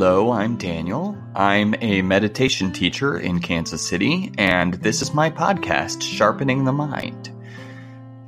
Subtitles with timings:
[0.00, 1.18] Hello, I'm Daniel.
[1.34, 7.32] I'm a meditation teacher in Kansas City, and this is my podcast, Sharpening the Mind.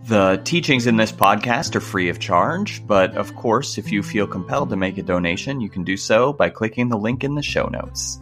[0.06, 4.26] The teachings in this podcast are free of charge, but of course, if you feel
[4.26, 7.40] compelled to make a donation, you can do so by clicking the link in the
[7.40, 8.18] show notes.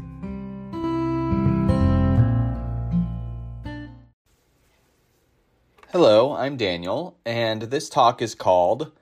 [5.90, 8.92] Hello, I'm Daniel, and this talk is called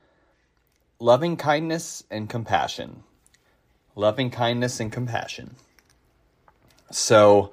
[1.01, 3.03] Loving Kindness and Compassion
[3.97, 5.57] loving kindness and compassion.
[6.93, 7.51] So,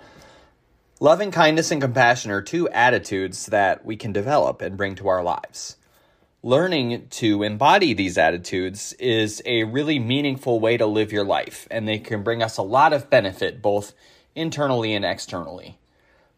[0.99, 5.23] loving kindness and compassion are two attitudes that we can develop and bring to our
[5.23, 5.77] lives.
[6.43, 11.87] Learning to embody these attitudes is a really meaningful way to live your life, and
[11.87, 13.93] they can bring us a lot of benefit both
[14.35, 15.79] internally and externally.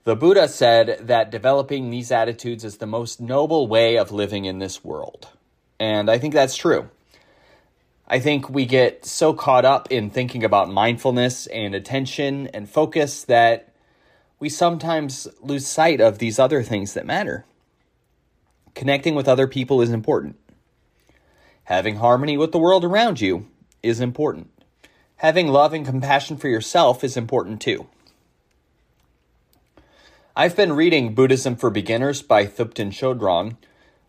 [0.03, 4.59] The Buddha said that developing these attitudes is the most noble way of living in
[4.59, 5.29] this world.
[5.79, 6.91] And I think that's true.
[8.07, 13.23] I think we get so caught up in thinking about mindfulness and attention and focus
[13.23, 13.73] that
[14.39, 17.45] we sometimes lose sight of these other things that matter.
[18.75, 20.35] Connecting with other people is important.
[21.63, 23.47] Having harmony with the world around you
[23.81, 24.51] is important.
[25.17, 27.87] Having love and compassion for yourself is important too.
[30.35, 33.57] I've been reading Buddhism for Beginners by Thupten Chodron.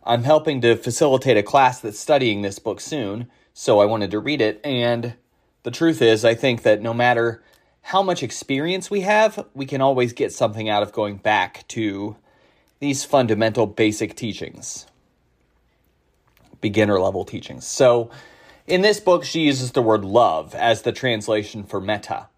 [0.05, 4.19] I'm helping to facilitate a class that's studying this book soon so I wanted to
[4.19, 4.61] read it.
[4.65, 5.15] And
[5.63, 7.43] the truth is, I think that no matter
[7.81, 12.17] how much experience we have, we can always get something out of going back to
[12.81, 14.85] these fundamental basic teachings,
[16.61, 17.67] beginner level teachings.
[17.67, 18.11] So
[18.67, 22.29] in this book, she uses the word love as the translation for metta.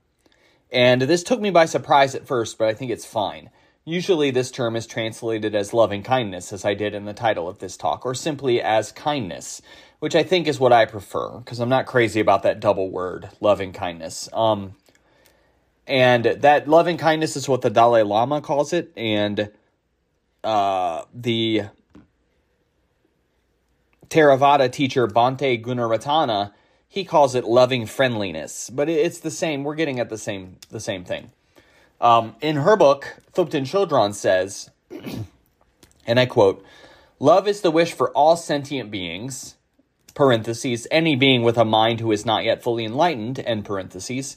[0.71, 3.51] And this took me by surprise at first, but I think it's fine.
[3.89, 7.59] Usually, this term is translated as loving kindness, as I did in the title of
[7.59, 9.63] this talk, or simply as kindness,
[9.99, 13.31] which I think is what I prefer because I'm not crazy about that double word,
[13.41, 14.29] loving kindness.
[14.35, 14.75] Um,
[15.87, 19.51] and that loving kindness is what the Dalai Lama calls it, and
[20.45, 21.63] uh, the
[24.11, 26.53] Theravada teacher Bhante Gunaratana
[26.91, 29.65] he calls it loving friendliness, but it's the same.
[29.65, 31.31] We're getting at the same the same thing.
[32.01, 34.71] Um, in her book, Thupten Chodron says,
[36.07, 36.65] and I quote,
[37.19, 39.57] "Love is the wish for all sentient beings."
[40.19, 44.35] parentheses, any being with a mind who is not yet fully enlightened, end parentheses,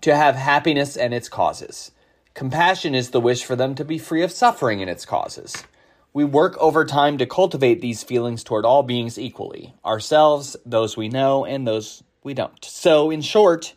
[0.00, 1.92] to have happiness and its causes.
[2.34, 5.62] Compassion is the wish for them to be free of suffering and its causes.
[6.12, 11.08] We work over time to cultivate these feelings toward all beings equally ourselves, those we
[11.08, 12.64] know, and those we don't.
[12.64, 13.74] So, in short,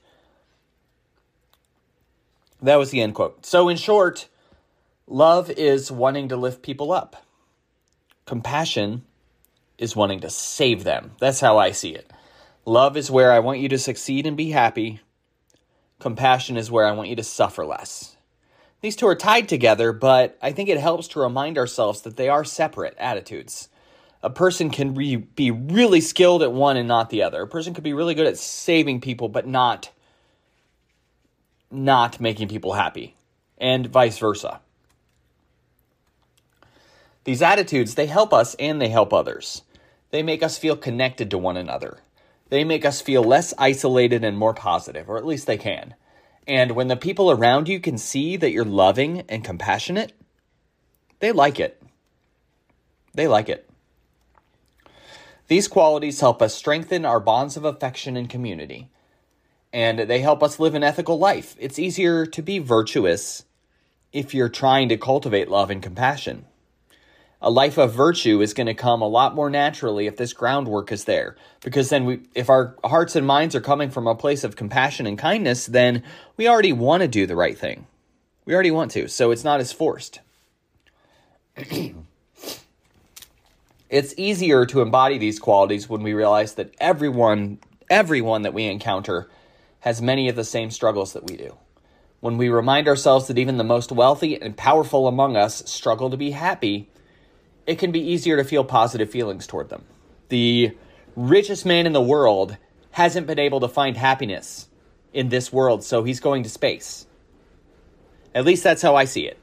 [2.61, 3.45] that was the end quote.
[3.45, 4.27] So, in short,
[5.05, 7.25] love is wanting to lift people up.
[8.25, 9.03] Compassion
[9.77, 11.11] is wanting to save them.
[11.19, 12.11] That's how I see it.
[12.65, 14.99] Love is where I want you to succeed and be happy.
[15.99, 18.17] Compassion is where I want you to suffer less.
[18.81, 22.29] These two are tied together, but I think it helps to remind ourselves that they
[22.29, 23.69] are separate attitudes.
[24.21, 27.41] A person can re- be really skilled at one and not the other.
[27.41, 29.89] A person could be really good at saving people, but not
[31.71, 33.15] not making people happy,
[33.57, 34.61] and vice versa.
[37.23, 39.63] These attitudes, they help us and they help others.
[40.11, 41.99] They make us feel connected to one another.
[42.49, 45.95] They make us feel less isolated and more positive, or at least they can.
[46.47, 50.13] And when the people around you can see that you're loving and compassionate,
[51.19, 51.81] they like it.
[53.13, 53.69] They like it.
[55.47, 58.89] These qualities help us strengthen our bonds of affection and community.
[59.77, 61.55] And they help us live an ethical life.
[61.59, 63.45] It's easier to be virtuous
[64.11, 66.45] if you're trying to cultivate love and compassion.
[67.43, 70.91] A life of virtue is going to come a lot more naturally if this groundwork
[70.91, 74.43] is there because then we if our hearts and minds are coming from a place
[74.43, 76.01] of compassion and kindness then
[76.37, 77.85] we already want to do the right thing.
[78.45, 80.21] We already want to so it's not as forced.
[83.89, 87.59] It's easier to embody these qualities when we realize that everyone
[87.89, 89.29] everyone that we encounter
[89.87, 91.55] has many of the same struggles that we do
[92.19, 96.17] when we remind ourselves that even the most wealthy and powerful among us struggle to
[96.17, 96.89] be happy
[97.65, 99.83] it can be easier to feel positive feelings toward them.
[100.27, 100.75] The
[101.15, 102.57] richest man in the world
[102.91, 104.67] hasn't been able to find happiness
[105.13, 107.05] in this world, so he's going to space.
[108.35, 109.37] At least that's how I see it.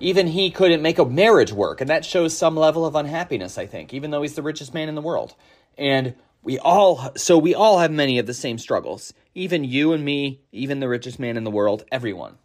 [0.00, 3.66] Even he couldn't make a marriage work, and that shows some level of unhappiness, I
[3.66, 5.34] think, even though he's the richest man in the world.
[5.78, 6.14] And
[6.44, 9.12] we all, so we all have many of the same struggles.
[9.34, 12.36] Even you and me, even the richest man in the world, everyone.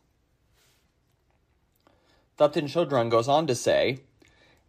[2.38, 4.00] Thupten Chodron goes on to say,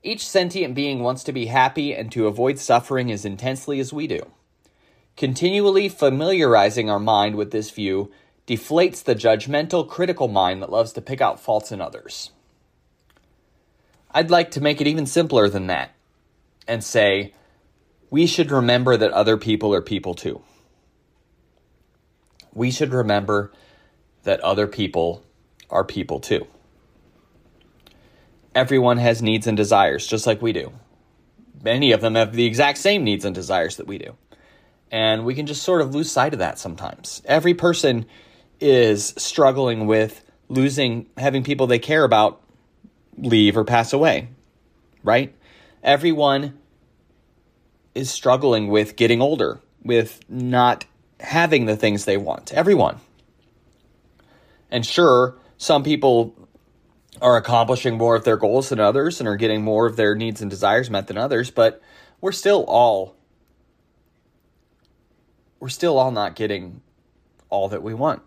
[0.02, 4.06] each sentient being wants to be happy and to avoid suffering as intensely as we
[4.06, 4.20] do.
[5.16, 8.10] Continually familiarizing our mind with this view
[8.46, 12.30] deflates the judgmental, critical mind that loves to pick out faults in others.
[14.10, 15.92] I'd like to make it even simpler than that
[16.66, 17.32] and say
[18.10, 20.42] we should remember that other people are people too.
[22.52, 23.52] We should remember
[24.24, 25.24] that other people
[25.70, 26.46] are people too.
[28.54, 30.72] Everyone has needs and desires, just like we do.
[31.62, 34.16] Many of them have the exact same needs and desires that we do.
[34.90, 37.22] And we can just sort of lose sight of that sometimes.
[37.24, 38.06] Every person
[38.58, 42.42] is struggling with losing, having people they care about
[43.16, 44.30] leave or pass away,
[45.04, 45.32] right?
[45.82, 46.58] Everyone
[47.94, 50.84] is struggling with getting older, with not
[51.18, 52.52] having the things they want.
[52.52, 53.00] Everyone.
[54.70, 56.34] And sure, some people
[57.20, 60.40] are accomplishing more of their goals than others and are getting more of their needs
[60.40, 61.82] and desires met than others, but
[62.20, 63.16] we're still all
[65.58, 66.80] we're still all not getting
[67.50, 68.22] all that we want.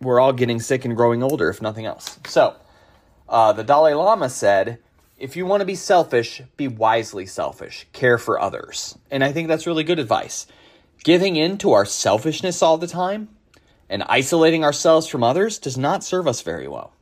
[0.00, 2.18] We're all getting sick and growing older, if nothing else.
[2.26, 2.56] So,
[3.28, 4.78] uh, the Dalai Lama said,
[5.20, 7.86] if you want to be selfish, be wisely selfish.
[7.92, 8.96] Care for others.
[9.10, 10.46] And I think that's really good advice.
[11.04, 13.28] Giving in to our selfishness all the time
[13.90, 16.94] and isolating ourselves from others does not serve us very well.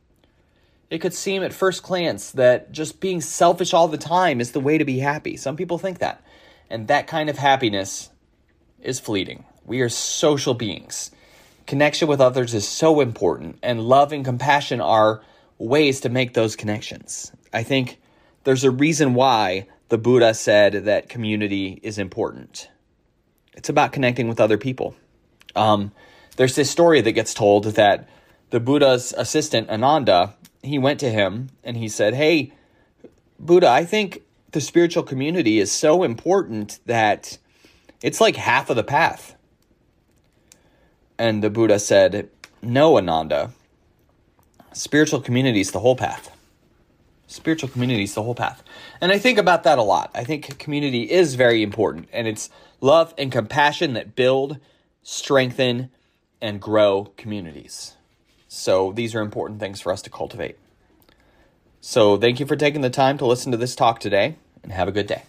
[0.91, 4.61] It could seem at first glance that just being selfish all the time is the
[4.61, 5.37] way to be happy.
[5.37, 6.23] Some people think that.
[6.69, 8.11] And that kind of happiness
[8.81, 9.45] is fleeting.
[9.65, 11.13] We are social beings.
[11.67, 15.23] Connection with others is so important, and love and compassion are
[15.59, 17.31] ways to make those connections.
[17.53, 17.99] I think
[18.45, 22.69] there's a reason why the Buddha said that community is important.
[23.55, 24.95] It's about connecting with other people.
[25.57, 25.93] Um,
[26.37, 28.09] there's this story that gets told that
[28.51, 32.53] the Buddha's assistant, Ananda, he went to him and he said, Hey,
[33.39, 37.39] Buddha, I think the spiritual community is so important that
[38.03, 39.35] it's like half of the path.
[41.19, 42.31] And the Buddha said,
[42.63, 43.53] No, Ananda.
[44.73, 46.31] Spiritual community is the whole path.
[47.31, 48.65] Spiritual community is the whole path.
[49.03, 50.11] And I think about that a lot.
[50.15, 52.49] I think community is very important, and it's
[52.81, 54.59] love and compassion that build,
[55.03, 55.91] strengthen,
[56.41, 57.97] and grow communities.
[58.49, 60.57] So these are important things for us to cultivate.
[61.83, 64.89] So thank you for taking the time to listen to this talk today, and have
[64.89, 65.23] a good day.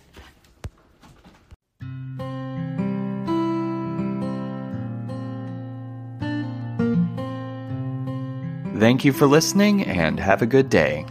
[8.80, 11.06] Thank you for listening and have a good day.